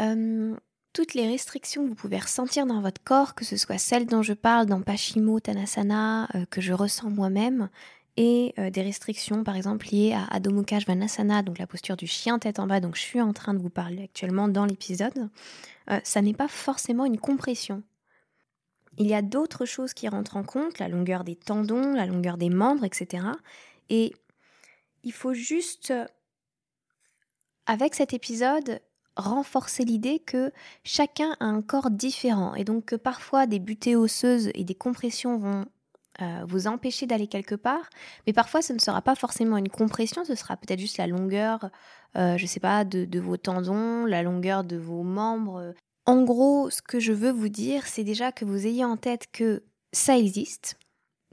Euh, 0.00 0.56
toutes 0.92 1.14
les 1.14 1.28
restrictions 1.28 1.84
que 1.84 1.88
vous 1.88 1.94
pouvez 1.94 2.18
ressentir 2.18 2.66
dans 2.66 2.80
votre 2.80 3.02
corps, 3.02 3.34
que 3.34 3.44
ce 3.44 3.56
soit 3.56 3.78
celles 3.78 4.06
dont 4.06 4.22
je 4.22 4.32
parle 4.32 4.66
dans 4.66 4.82
Pashimo 4.82 5.38
Tanasana, 5.38 6.28
euh, 6.34 6.44
que 6.50 6.60
je 6.60 6.72
ressens 6.72 7.10
moi-même, 7.10 7.68
et 8.16 8.54
euh, 8.58 8.70
des 8.70 8.82
restrictions 8.82 9.44
par 9.44 9.56
exemple 9.56 9.86
liées 9.90 10.12
à 10.12 10.24
Adho 10.34 10.50
Mukha 10.50 10.80
Svanasana, 10.80 11.42
donc 11.42 11.58
la 11.58 11.66
posture 11.66 11.96
du 11.96 12.06
chien 12.06 12.38
tête 12.38 12.58
en 12.58 12.66
bas, 12.66 12.80
donc 12.80 12.96
je 12.96 13.00
suis 13.00 13.20
en 13.20 13.32
train 13.32 13.54
de 13.54 13.58
vous 13.58 13.70
parler 13.70 14.04
actuellement 14.04 14.48
dans 14.48 14.64
l'épisode, 14.64 15.30
ça 16.04 16.22
n'est 16.22 16.32
pas 16.32 16.48
forcément 16.48 17.04
une 17.04 17.18
compression. 17.18 17.82
Il 18.98 19.06
y 19.06 19.14
a 19.14 19.22
d'autres 19.22 19.64
choses 19.64 19.94
qui 19.94 20.08
rentrent 20.08 20.36
en 20.36 20.44
compte, 20.44 20.78
la 20.78 20.88
longueur 20.88 21.24
des 21.24 21.36
tendons, 21.36 21.94
la 21.94 22.06
longueur 22.06 22.36
des 22.36 22.50
membres, 22.50 22.84
etc. 22.84 23.24
Et 23.88 24.14
il 25.02 25.12
faut 25.12 25.34
juste, 25.34 25.92
avec 27.66 27.94
cet 27.94 28.12
épisode, 28.12 28.80
renforcer 29.16 29.84
l'idée 29.84 30.18
que 30.18 30.52
chacun 30.84 31.36
a 31.40 31.46
un 31.46 31.62
corps 31.62 31.90
différent 31.90 32.54
et 32.54 32.64
donc 32.64 32.86
que 32.86 32.96
parfois 32.96 33.46
des 33.46 33.58
butées 33.58 33.96
osseuses 33.96 34.50
et 34.54 34.64
des 34.64 34.74
compressions 34.74 35.38
vont 35.38 35.66
euh, 36.20 36.44
vous 36.46 36.66
empêcher 36.66 37.06
d'aller 37.06 37.26
quelque 37.26 37.54
part, 37.54 37.88
mais 38.26 38.32
parfois 38.32 38.60
ce 38.60 38.72
ne 38.72 38.78
sera 38.78 39.00
pas 39.00 39.14
forcément 39.14 39.56
une 39.56 39.70
compression, 39.70 40.24
ce 40.24 40.34
sera 40.34 40.56
peut-être 40.56 40.80
juste 40.80 40.98
la 40.98 41.06
longueur, 41.06 41.70
euh, 42.16 42.36
je 42.36 42.46
sais 42.46 42.60
pas, 42.60 42.84
de, 42.84 43.18
vos 43.18 43.36
tendons, 43.38 44.04
la 44.04 44.22
longueur 44.22 44.64
de 44.64 44.76
vos 44.76 45.02
membres, 45.02 45.74
en 46.04 46.24
gros, 46.24 46.68
ce 46.70 46.82
que 46.82 46.98
je 46.98 47.12
veux 47.12 47.30
vous 47.30 47.48
dire, 47.48 47.86
c'est 47.86 48.04
déjà 48.04 48.32
que 48.32 48.44
vous 48.44 48.66
ayez 48.66 48.84
en 48.84 48.96
tête 48.96 49.28
que 49.32 49.62
ça 49.92 50.18
existe, 50.18 50.76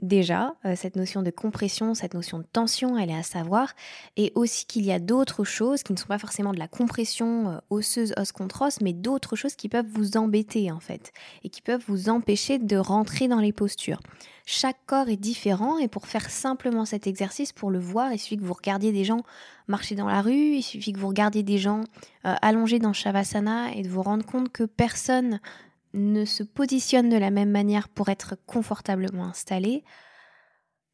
déjà, 0.02 0.54
euh, 0.64 0.74
cette 0.76 0.96
notion 0.96 1.22
de 1.22 1.30
compression, 1.30 1.94
cette 1.94 2.14
notion 2.14 2.38
de 2.38 2.44
tension, 2.44 2.96
elle 2.96 3.10
est 3.10 3.16
à 3.16 3.22
savoir, 3.22 3.74
et 4.16 4.32
aussi 4.34 4.66
qu'il 4.66 4.84
y 4.84 4.92
a 4.92 4.98
d'autres 4.98 5.44
choses 5.44 5.82
qui 5.82 5.92
ne 5.92 5.98
sont 5.98 6.06
pas 6.06 6.18
forcément 6.18 6.52
de 6.52 6.58
la 6.58 6.68
compression 6.68 7.50
euh, 7.50 7.58
osseuse, 7.70 8.14
os 8.16 8.32
contre 8.32 8.62
os, 8.62 8.80
mais 8.80 8.92
d'autres 8.92 9.36
choses 9.36 9.54
qui 9.54 9.68
peuvent 9.68 9.86
vous 9.86 10.16
embêter 10.16 10.70
en 10.70 10.80
fait, 10.80 11.12
et 11.44 11.48
qui 11.48 11.62
peuvent 11.62 11.84
vous 11.86 12.08
empêcher 12.08 12.58
de 12.58 12.76
rentrer 12.76 13.28
dans 13.28 13.40
les 13.40 13.52
postures. 13.52 14.00
Chaque 14.46 14.78
corps 14.86 15.08
est 15.08 15.16
différent, 15.16 15.78
et 15.78 15.88
pour 15.88 16.06
faire 16.06 16.28
simplement 16.28 16.84
cet 16.84 17.06
exercice, 17.06 17.52
pour 17.52 17.70
le 17.70 17.78
voir, 17.78 18.12
il 18.12 18.18
suffit 18.18 18.36
que 18.36 18.44
vous 18.44 18.54
regardiez 18.54 18.92
des 18.92 19.04
gens 19.04 19.22
marcher 19.68 19.94
dans 19.94 20.08
la 20.08 20.22
rue, 20.22 20.56
il 20.56 20.62
suffit 20.62 20.92
que 20.92 20.98
vous 20.98 21.08
regardiez 21.08 21.42
des 21.42 21.58
gens 21.58 21.84
euh, 22.26 22.34
allongés 22.42 22.78
dans 22.78 22.92
Shavasana, 22.92 23.72
et 23.74 23.82
de 23.82 23.88
vous 23.88 24.02
rendre 24.02 24.26
compte 24.26 24.50
que 24.50 24.64
personne 24.64 25.40
ne 25.94 26.24
se 26.24 26.42
positionne 26.42 27.08
de 27.08 27.16
la 27.16 27.30
même 27.30 27.50
manière 27.50 27.88
pour 27.88 28.08
être 28.08 28.36
confortablement 28.46 29.24
installé. 29.24 29.84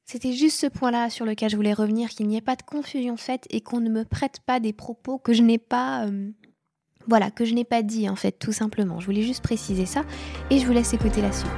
C'était 0.04 0.32
juste 0.32 0.60
ce 0.60 0.66
point-là 0.66 1.10
sur 1.10 1.26
lequel 1.26 1.50
je 1.50 1.56
voulais 1.56 1.72
revenir, 1.72 2.10
qu'il 2.10 2.28
n'y 2.28 2.36
ait 2.36 2.40
pas 2.40 2.56
de 2.56 2.62
confusion 2.62 3.16
faite 3.16 3.44
et 3.50 3.60
qu'on 3.60 3.80
ne 3.80 3.90
me 3.90 4.04
prête 4.04 4.40
pas 4.40 4.60
des 4.60 4.72
propos 4.72 5.18
que 5.18 5.32
je 5.32 5.42
n'ai 5.42 5.58
pas... 5.58 6.06
Euh, 6.06 6.30
voilà, 7.08 7.30
que 7.30 7.44
je 7.44 7.54
n'ai 7.54 7.64
pas 7.64 7.82
dit 7.82 8.08
en 8.08 8.16
fait, 8.16 8.32
tout 8.32 8.52
simplement. 8.52 9.00
Je 9.00 9.06
voulais 9.06 9.22
juste 9.22 9.42
préciser 9.42 9.86
ça 9.86 10.04
et 10.50 10.58
je 10.58 10.66
vous 10.66 10.72
laisse 10.72 10.92
écouter 10.94 11.22
la 11.22 11.32
suite. 11.32 11.50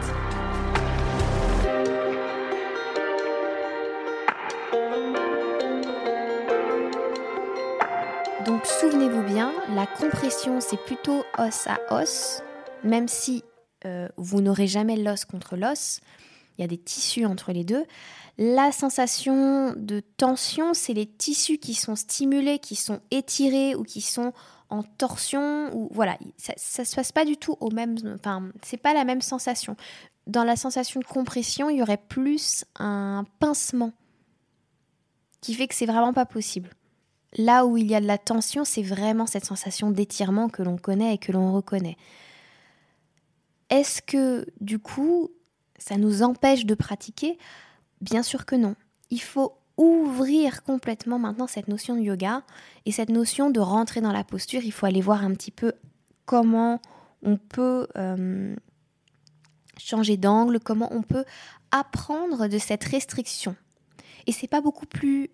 Donc 8.47 8.65
souvenez-vous 8.65 9.23
bien, 9.25 9.53
la 9.75 9.87
compression 9.87 10.61
c'est 10.61 10.83
plutôt 10.85 11.23
os 11.39 11.67
à 11.67 11.79
os, 11.91 12.43
même 12.85 13.09
si 13.09 13.45
euh, 13.85 14.09
vous 14.17 14.41
n'aurez 14.41 14.67
jamais 14.67 14.97
l'os 14.97 15.25
contre 15.25 15.57
l'os, 15.57 16.01
il 16.57 16.63
y 16.63 16.65
a 16.65 16.69
des 16.69 16.79
tissus 16.79 17.25
entre 17.25 17.53
les 17.53 17.65
deux. 17.65 17.85
La 18.37 18.73
sensation 18.73 19.75
de 19.77 20.01
tension, 20.01 20.75
c'est 20.75 20.95
les 20.95 21.07
tissus 21.07 21.59
qui 21.59 21.75
sont 21.75 21.97
stimulés, 21.97 22.59
qui 22.59 22.77
sont 22.77 23.01
étirés 23.11 23.75
ou 23.75 23.83
qui 23.83 24.01
sont 24.01 24.33
en 24.71 24.83
torsion 24.83 25.75
ou 25.75 25.89
voilà, 25.93 26.19
ça, 26.37 26.83
ne 26.83 26.85
se 26.85 26.95
passe 26.95 27.13
pas 27.13 27.25
du 27.25 27.37
tout 27.37 27.57
au 27.61 27.71
même, 27.71 27.97
enfin 28.15 28.51
c'est 28.63 28.77
pas 28.77 28.95
la 28.95 29.05
même 29.05 29.23
sensation. 29.23 29.77
Dans 30.27 30.45
la 30.45 30.57
sensation 30.57 31.01
de 31.01 31.07
compression, 31.07 31.71
il 31.71 31.79
y 31.79 31.83
aurait 31.83 31.97
plus 31.97 32.65
un 32.79 33.25
pincement 33.39 33.93
qui 35.41 35.55
fait 35.55 35.69
que 35.69 35.75
c'est 35.75 35.87
vraiment 35.87 36.13
pas 36.13 36.27
possible. 36.27 36.71
Là 37.37 37.65
où 37.67 37.77
il 37.77 37.87
y 37.87 37.95
a 37.95 38.01
de 38.01 38.07
la 38.07 38.19
tension, 38.19 38.65
c'est 38.65 38.83
vraiment 38.83 39.27
cette 39.27 39.45
sensation 39.45 39.91
d'étirement 39.91 40.49
que 40.49 40.63
l'on 40.63 40.77
connaît 40.77 41.15
et 41.15 41.19
que 41.19 41.33
l'on 41.33 41.53
reconnaît. 41.53 41.97
Est-ce 43.71 44.03
que 44.03 44.47
du 44.61 44.79
coup, 44.79 45.31
ça 45.79 45.97
nous 45.97 46.23
empêche 46.23 46.65
de 46.67 46.75
pratiquer? 46.75 47.39
Bien 48.01 48.23
sûr 48.23 48.47
que 48.47 48.57
non. 48.57 48.75
Il 49.11 49.23
faut 49.23 49.55
ouvrir 49.77 50.65
complètement 50.65 51.19
maintenant 51.19 51.47
cette 51.47 51.69
notion 51.69 51.95
de 51.95 52.01
yoga 52.01 52.43
et 52.85 52.93
cette 52.93 53.11
notion 53.11 53.51
de 53.51 53.61
rentrer 53.61 54.01
dans 54.01 54.13
la 54.13 54.25
posture. 54.25 54.63
Il 54.65 54.73
faut 54.73 54.87
aller 54.87 55.01
voir 55.01 55.25
un 55.25 55.33
petit 55.33 55.53
peu 55.53 55.73
comment 56.27 56.81
on 57.23 57.37
peut 57.37 57.87
euh, 57.97 58.55
changer 59.79 60.17
d'angle, 60.17 60.61
comment 60.61 60.93
on 60.93 61.03
peut 61.03 61.25
apprendre 61.71 62.49
de 62.49 62.59
cette 62.59 62.85
restriction. 62.85 63.57
Et 64.27 64.33
c'est 64.33 64.49
pas 64.49 64.61
beaucoup 64.61 64.87
plus 64.87 65.31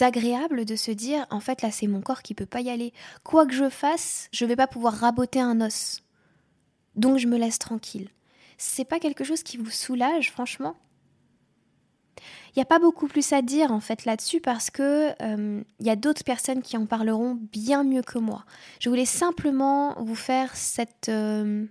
agréable 0.00 0.64
de 0.64 0.76
se 0.76 0.92
dire 0.92 1.26
en 1.30 1.40
fait 1.40 1.60
là 1.60 1.72
c'est 1.72 1.88
mon 1.88 2.00
corps 2.00 2.22
qui 2.22 2.34
peut 2.34 2.46
pas 2.46 2.60
y 2.60 2.70
aller. 2.70 2.92
Quoi 3.24 3.46
que 3.46 3.52
je 3.52 3.68
fasse, 3.68 4.28
je 4.32 4.44
vais 4.44 4.56
pas 4.56 4.68
pouvoir 4.68 4.94
raboter 4.94 5.40
un 5.40 5.60
os. 5.60 6.02
Donc 6.96 7.18
je 7.18 7.26
me 7.26 7.38
laisse 7.38 7.58
tranquille. 7.58 8.08
C'est 8.58 8.84
pas 8.84 9.00
quelque 9.00 9.24
chose 9.24 9.42
qui 9.42 9.56
vous 9.56 9.70
soulage, 9.70 10.30
franchement? 10.30 10.76
Il 12.54 12.58
n'y 12.58 12.62
a 12.62 12.66
pas 12.66 12.78
beaucoup 12.78 13.08
plus 13.08 13.32
à 13.32 13.40
dire 13.40 13.72
en 13.72 13.80
fait 13.80 14.04
là-dessus 14.04 14.40
parce 14.40 14.70
que 14.70 15.10
euh, 15.22 15.62
il 15.80 15.86
y 15.86 15.90
a 15.90 15.96
d'autres 15.96 16.22
personnes 16.22 16.60
qui 16.60 16.76
en 16.76 16.84
parleront 16.84 17.38
bien 17.50 17.82
mieux 17.82 18.02
que 18.02 18.18
moi. 18.18 18.44
Je 18.78 18.90
voulais 18.90 19.06
simplement 19.06 19.94
vous 20.02 20.14
faire 20.14 20.54
cette, 20.54 21.08
euh, 21.08 21.64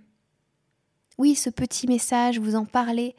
oui, 1.18 1.36
ce 1.36 1.50
petit 1.50 1.86
message, 1.86 2.40
vous 2.40 2.56
en 2.56 2.64
parler 2.64 3.14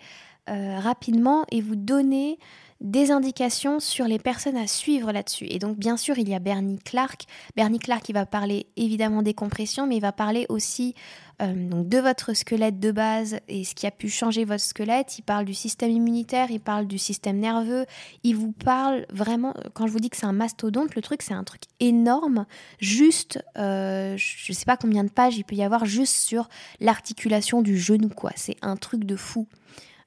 euh, 0.50 0.78
rapidement 0.80 1.46
et 1.52 1.62
vous 1.62 1.78
donner 1.78 2.38
des 2.84 3.12
indications 3.12 3.80
sur 3.80 4.06
les 4.06 4.20
personnes 4.20 4.58
à 4.58 4.68
suivre 4.68 5.12
là-dessus. 5.12 5.48
Et 5.50 5.58
donc, 5.58 5.78
bien 5.78 5.96
sûr, 5.96 6.18
il 6.18 6.28
y 6.28 6.36
a 6.36 6.40
Bernie 6.40 6.80
Clark. 6.80 7.24
Bernie 7.56 7.80
Clark, 7.80 8.08
il 8.10 8.14
va 8.14 8.26
parler 8.26 8.68
évidemment 8.76 9.22
des 9.22 9.34
compressions, 9.34 9.88
mais 9.88 9.96
il 9.96 10.02
va 10.02 10.12
parler 10.12 10.46
aussi 10.50 10.94
euh, 11.42 11.54
donc 11.70 11.88
de 11.88 11.98
votre 11.98 12.34
squelette 12.34 12.82
de 12.82 12.92
base 12.92 13.38
et 13.48 13.64
ce 13.64 13.74
qui 13.74 13.88
a 13.88 13.92
pu 13.92 14.10
changer 14.10 14.44
votre 14.44 14.64
squelette. 14.64 15.18
Il 15.18 15.22
parle 15.24 15.46
du 15.46 15.54
système 15.54 15.92
immunitaire, 15.92 16.52
il 16.52 16.60
parle 16.60 16.86
du 16.86 16.98
système 16.98 17.40
nerveux. 17.40 17.86
Il 18.24 18.36
vous 18.36 18.52
parle 18.52 19.06
vraiment, 19.10 19.54
quand 19.74 19.88
je 19.88 19.94
vous 19.94 20.00
dis 20.02 20.10
que 20.10 20.18
c'est 20.18 20.26
un 20.26 20.34
mastodonte, 20.34 20.94
le 20.94 21.02
truc, 21.02 21.22
c'est 21.22 21.34
un 21.34 21.46
truc 21.46 21.62
énorme. 21.80 22.46
Juste, 22.80 23.42
euh, 23.58 24.18
je 24.18 24.52
ne 24.52 24.56
sais 24.56 24.66
pas 24.66 24.76
combien 24.76 25.06
de 25.06 25.10
pages 25.10 25.38
il 25.38 25.46
peut 25.46 25.56
y 25.56 25.64
avoir 25.64 25.86
juste 25.86 26.16
sur 26.16 26.50
l'articulation 26.82 27.62
du 27.62 27.78
genou, 27.78 28.10
quoi. 28.10 28.32
C'est 28.36 28.58
un 28.62 28.76
truc 28.76 29.06
de 29.06 29.16
fou. 29.16 29.48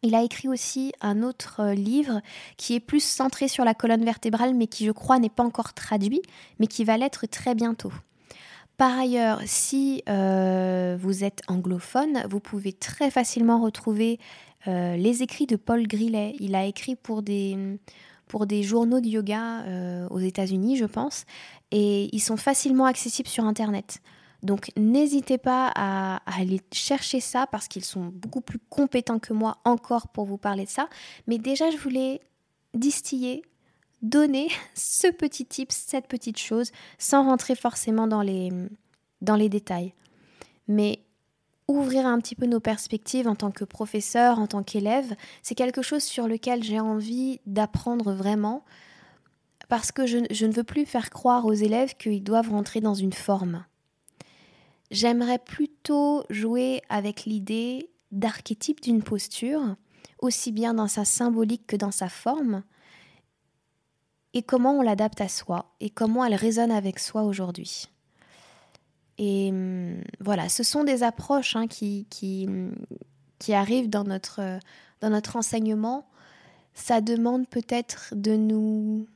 Il 0.03 0.15
a 0.15 0.23
écrit 0.23 0.49
aussi 0.49 0.93
un 1.01 1.23
autre 1.23 1.61
euh, 1.61 1.75
livre 1.75 2.21
qui 2.57 2.75
est 2.75 2.81
plus 2.81 3.03
centré 3.03 3.49
sur 3.49 3.65
la 3.65 3.75
colonne 3.75 4.05
vertébrale, 4.05 4.55
mais 4.55 4.67
qui 4.67 4.87
je 4.87 4.93
crois 4.93 5.19
n'est 5.19 5.29
pas 5.29 5.45
encore 5.45 5.75
traduit, 5.75 6.23
mais 6.59 6.67
qui 6.67 6.85
va 6.85 6.97
l'être 6.97 7.27
très 7.27 7.55
bientôt. 7.55 7.93
Par 8.77 8.99
ailleurs, 8.99 9.41
si 9.47 10.03
euh, 10.09 10.99
vous 11.01 11.25
êtes 11.25 11.43
anglophone, 11.49 12.25
vous 12.29 12.41
pouvez 12.41 12.73
très 12.73 13.11
facilement 13.11 13.61
retrouver 13.63 14.21
euh, 14.69 14.97
les 14.97 15.23
écrits 15.23 15.47
de 15.47 15.57
Paul 15.57 15.87
Grillet. 15.87 16.37
Il 16.41 16.55
a 16.55 16.67
écrit 16.67 16.95
pour 16.95 17.23
des, 17.23 17.57
pour 18.29 18.47
des 18.47 18.63
journaux 18.63 19.01
de 19.01 19.09
yoga 19.09 19.65
aux 20.11 20.19
États-Unis, 20.19 20.77
je 20.77 20.85
pense, 20.85 21.25
et 21.71 22.15
ils 22.15 22.21
sont 22.21 22.37
facilement 22.37 22.85
accessibles 22.85 23.31
sur 23.31 23.45
Internet. 23.45 24.03
Donc 24.47 24.71
n'hésitez 24.77 25.39
pas 25.39 25.73
à, 25.75 26.23
aller 26.25 26.61
chercher 26.73 27.21
ça 27.21 27.47
parce 27.47 27.67
qu'ils 27.69 27.85
sont 27.85 28.07
beaucoup 28.07 28.41
plus 28.41 28.61
compétents 28.71 29.19
que 29.19 29.33
moi 29.33 29.59
encore 29.65 30.09
pour 30.09 30.25
vous 30.25 30.39
parler 30.39 30.65
de 30.65 30.71
ça. 30.71 30.89
Mais 31.27 31.37
déjà, 31.39 31.71
je 31.71 31.77
voulais 31.77 32.21
distiller, 32.73 33.43
donner 34.03 34.49
ce 34.75 35.09
petit 35.09 35.45
tip, 35.45 35.73
cette 35.73 36.07
petite 36.07 36.39
chose, 36.39 36.71
sans 36.97 37.25
rentrer 37.25 37.57
forcément 37.57 38.07
dans 38.07 38.23
les, 38.23 38.51
dans 39.21 39.37
les 39.37 39.49
détails. 39.49 39.93
Mais 40.69 41.01
ouvrir 41.69 42.07
un 42.07 42.21
petit 42.21 42.37
peu 42.37 42.47
nos 42.47 42.61
perspectives 42.61 43.27
en 43.27 43.35
tant 43.35 43.51
que 43.51 43.65
professeur, 43.65 44.39
en 44.39 44.47
tant 44.47 44.63
qu'élève. 44.63 45.17
C'est 45.43 45.57
quelque 45.57 45.83
chose 45.83 46.05
sur 46.05 46.29
lequel 46.29 46.63
j'ai 46.63 46.79
envie 46.79 47.41
d'apprendre 47.47 48.13
vraiment 48.13 48.65
parce 49.69 49.91
que 49.91 50.07
je, 50.07 50.19
ne 50.19 50.53
veux 50.53 50.63
plus 50.63 50.87
faire 50.87 51.11
croire 51.11 51.45
aux 51.45 51.53
élèves 51.53 51.97
qu'ils 51.97 52.23
doivent 52.23 52.51
rentrer 52.51 52.81
dans 52.81 52.95
une 52.95 53.13
forme. 53.13 53.65
J'aimerais 54.91 55.39
plutôt 55.39 56.25
jouer 56.31 56.83
avec 56.89 57.25
l'idée 57.25 57.91
d'archétype 58.13 58.81
d'une 58.81 59.03
posture, 59.03 59.77
aussi 60.21 60.53
bien 60.53 60.75
dans 60.75 60.89
sa 60.89 61.05
symbolique 61.05 61.67
que 61.67 61.77
dans 61.77 61.91
sa 61.91 62.09
forme, 62.09 62.63
et 64.33 64.43
comment 64.43 64.79
on 64.79 64.83
l'adapte 64.83 65.21
à 65.21 65.29
soi, 65.29 65.75
et 65.81 65.91
comment 65.91 66.25
elle 66.25 66.35
résonne 66.35 66.71
avec 66.71 66.99
soi 66.99 67.23
aujourd'hui. 67.23 67.89
Et 69.19 69.49
hum, 69.51 70.03
voilà, 70.21 70.49
ce 70.49 70.63
sont 70.63 70.85
des 70.85 71.03
approches 71.03 71.57
hein, 71.57 71.67
qui, 71.67 72.07
qui, 72.11 72.49
qui, 73.39 73.55
arrivent 73.55 73.89
dans 73.89 74.05
notre, 74.05 74.61
dans 75.01 75.11
notre 75.11 75.37
enseignement. 75.37 76.07
Ça 76.75 77.01
demande 77.01 77.49
peut-être 77.49 78.13
de 78.15 78.37
nous 78.37 79.07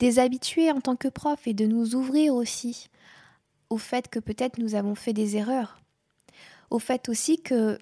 déshabituer 0.00 0.70
en 0.70 0.80
tant 0.80 0.96
que 0.96 1.08
prof 1.08 1.46
et 1.46 1.54
de 1.54 1.66
nous 1.66 1.94
ouvrir 1.94 2.34
aussi 2.34 2.88
au 3.70 3.78
fait 3.78 4.08
que 4.08 4.18
peut-être 4.18 4.58
nous 4.58 4.74
avons 4.74 4.94
fait 4.94 5.12
des 5.12 5.36
erreurs. 5.36 5.80
Au 6.70 6.78
fait 6.78 7.08
aussi 7.08 7.40
que 7.40 7.78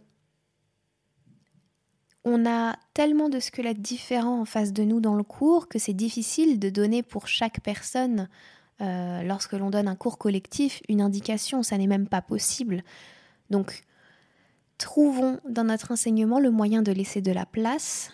on 2.24 2.44
a 2.44 2.76
tellement 2.92 3.28
de 3.28 3.38
squelettes 3.38 3.80
différents 3.80 4.40
en 4.40 4.44
face 4.44 4.72
de 4.72 4.82
nous 4.82 5.00
dans 5.00 5.14
le 5.14 5.22
cours 5.22 5.68
que 5.68 5.78
c'est 5.78 5.94
difficile 5.94 6.58
de 6.58 6.70
donner 6.70 7.04
pour 7.04 7.28
chaque 7.28 7.60
personne 7.60 8.28
euh, 8.80 9.22
lorsque 9.22 9.52
l'on 9.52 9.70
donne 9.70 9.86
un 9.86 9.94
cours 9.94 10.18
collectif, 10.18 10.82
une 10.88 11.00
indication, 11.00 11.62
ça 11.62 11.78
n'est 11.78 11.86
même 11.86 12.08
pas 12.08 12.22
possible. 12.22 12.82
Donc, 13.48 13.84
trouvons 14.76 15.38
dans 15.48 15.64
notre 15.64 15.92
enseignement 15.92 16.40
le 16.40 16.50
moyen 16.50 16.82
de 16.82 16.90
laisser 16.90 17.20
de 17.20 17.30
la 17.30 17.46
place 17.46 18.10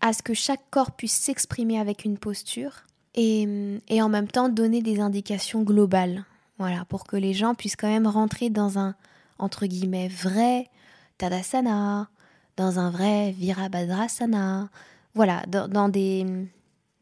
à 0.00 0.12
ce 0.12 0.22
que 0.22 0.32
chaque 0.32 0.70
corps 0.70 0.92
puisse 0.92 1.16
s'exprimer 1.16 1.80
avec 1.80 2.04
une 2.04 2.18
posture 2.18 2.84
et, 3.14 3.48
et, 3.88 4.00
en 4.02 4.08
même 4.08 4.28
temps 4.28 4.48
donner 4.48 4.82
des 4.82 5.00
indications 5.00 5.62
globales. 5.62 6.24
Voilà, 6.58 6.84
pour 6.86 7.04
que 7.04 7.16
les 7.16 7.34
gens 7.34 7.54
puissent 7.54 7.76
quand 7.76 7.88
même 7.88 8.06
rentrer 8.06 8.50
dans 8.50 8.78
un, 8.78 8.94
entre 9.38 9.66
guillemets, 9.66 10.08
vrai 10.08 10.70
Tadasana, 11.18 12.08
dans 12.56 12.78
un 12.78 12.90
vrai 12.90 13.32
Virabhadrasana, 13.32 14.70
voilà, 15.14 15.44
dans 15.46 15.88
des, 15.88 16.26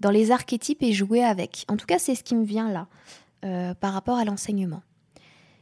dans 0.01 0.11
les 0.11 0.31
archétypes 0.31 0.83
et 0.83 0.93
jouer 0.93 1.25
avec. 1.25 1.65
En 1.69 1.77
tout 1.77 1.87
cas, 1.87 1.99
c'est 1.99 2.15
ce 2.15 2.25
qui 2.25 2.35
me 2.35 2.45
vient 2.45 2.71
là 2.71 2.89
euh, 3.45 3.75
par 3.75 3.93
rapport 3.93 4.19
à 4.19 4.25
l'enseignement. 4.25 4.83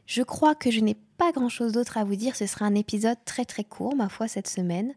Je 0.06 0.22
crois 0.22 0.54
que 0.54 0.70
je 0.70 0.80
n'ai 0.80 0.96
pas 1.16 1.32
grand-chose 1.32 1.72
d'autre 1.72 1.96
à 1.96 2.04
vous 2.04 2.16
dire. 2.16 2.36
Ce 2.36 2.46
sera 2.46 2.66
un 2.66 2.74
épisode 2.74 3.18
très 3.24 3.44
très 3.44 3.64
court, 3.64 3.94
ma 3.94 4.08
foi, 4.08 4.28
cette 4.28 4.48
semaine. 4.48 4.94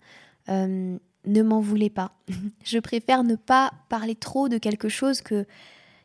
Euh, 0.50 0.98
ne 1.26 1.42
m'en 1.42 1.60
voulez 1.60 1.90
pas. 1.90 2.12
je 2.64 2.80
préfère 2.80 3.24
ne 3.24 3.36
pas 3.36 3.72
parler 3.90 4.16
trop 4.16 4.50
de 4.50 4.58
quelque 4.58 4.90
chose 4.90 5.22
que, 5.22 5.46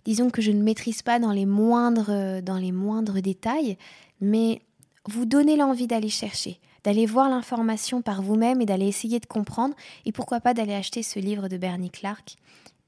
disons 0.04 0.30
que 0.30 0.42
je 0.42 0.52
ne 0.52 0.62
maîtrise 0.62 1.02
pas 1.02 1.18
dans 1.18 1.32
les 1.32 1.46
moindres, 1.46 2.42
dans 2.42 2.58
les 2.58 2.72
moindres 2.72 3.20
détails, 3.20 3.76
mais 4.20 4.62
vous 5.08 5.24
donner 5.24 5.56
l'envie 5.56 5.86
d'aller 5.86 6.08
chercher, 6.08 6.60
d'aller 6.84 7.06
voir 7.06 7.28
l'information 7.28 8.02
par 8.02 8.22
vous-même 8.22 8.60
et 8.60 8.66
d'aller 8.66 8.86
essayer 8.86 9.20
de 9.20 9.26
comprendre, 9.26 9.74
et 10.04 10.12
pourquoi 10.12 10.40
pas 10.40 10.54
d'aller 10.54 10.74
acheter 10.74 11.02
ce 11.02 11.18
livre 11.18 11.48
de 11.48 11.56
Bernie 11.56 11.90
Clark. 11.90 12.36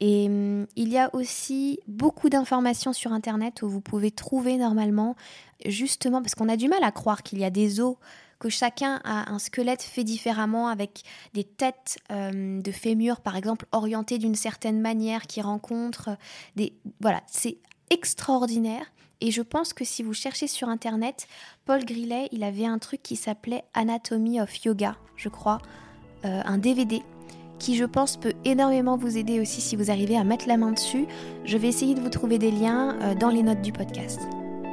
Et 0.00 0.26
hum, 0.26 0.66
il 0.76 0.88
y 0.88 0.99
a 0.99 1.14
aussi 1.14 1.78
beaucoup 1.87 2.28
d'informations 2.28 2.92
sur 2.92 3.12
Internet 3.12 3.62
où 3.62 3.69
vous 3.69 3.81
pouvez 3.81 4.11
trouver 4.11 4.57
normalement, 4.57 5.16
justement, 5.64 6.23
parce 6.23 6.35
qu'on 6.35 6.49
a 6.49 6.57
du 6.57 6.69
mal 6.69 6.83
à 6.83 6.90
croire 6.90 7.23
qu'il 7.23 7.38
y 7.38 7.45
a 7.45 7.50
des 7.50 7.81
os, 7.81 7.97
que 8.42 8.49
chacun 8.49 9.00
a 9.04 9.32
un 9.32 9.38
squelette 9.38 9.82
fait 9.82 10.02
différemment, 10.02 10.66
avec 10.66 11.04
des 11.32 11.44
têtes 11.44 11.99
hum, 12.11 12.61
de 12.61 12.72
fémur, 12.72 13.20
par 13.20 13.37
exemple, 13.37 13.66
orientées 13.70 14.18
d'une 14.18 14.34
certaine 14.34 14.80
manière, 14.80 15.28
qui 15.28 15.40
rencontrent 15.40 16.11
des... 16.56 16.72
Voilà, 17.00 17.22
c'est 17.28 17.58
extraordinaire. 17.90 18.84
Et 19.20 19.30
je 19.30 19.42
pense 19.42 19.72
que 19.72 19.84
si 19.84 20.02
vous 20.02 20.12
cherchez 20.12 20.49
sur 20.49 20.68
Internet, 20.68 21.28
Paul 21.66 21.84
Grillet, 21.84 22.28
il 22.32 22.42
avait 22.42 22.66
un 22.66 22.78
truc 22.78 23.00
qui 23.00 23.14
s'appelait 23.14 23.62
Anatomy 23.75 24.40
of 24.40 24.64
Yoga, 24.64 24.97
je 25.14 25.28
crois, 25.28 25.58
euh, 26.25 26.43
un 26.45 26.58
DVD 26.58 27.00
qui 27.60 27.76
je 27.76 27.84
pense 27.84 28.17
peut 28.17 28.32
énormément 28.45 28.97
vous 28.97 29.17
aider 29.17 29.38
aussi 29.38 29.60
si 29.60 29.76
vous 29.76 29.93
arrivez 29.93 30.17
à 30.17 30.25
mettre 30.25 30.49
la 30.49 30.56
main 30.56 30.73
dessus. 30.73 31.06
Je 31.45 31.56
vais 31.56 31.69
essayer 31.69 31.95
de 31.95 32.00
vous 32.00 32.08
trouver 32.08 32.38
des 32.38 32.50
liens 32.50 32.99
euh, 33.02 33.14
dans 33.14 33.30
les 33.30 33.45
notes 33.45 33.62
du 33.62 33.71
podcast. 33.71 34.19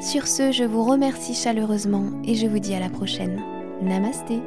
Sur 0.01 0.25
ce, 0.25 0.51
je 0.51 0.63
vous 0.63 0.83
remercie 0.83 1.35
chaleureusement 1.35 2.05
et 2.25 2.33
je 2.33 2.47
vous 2.47 2.57
dis 2.57 2.73
à 2.73 2.79
la 2.79 2.89
prochaine. 2.89 3.58
Namasté 3.81 4.41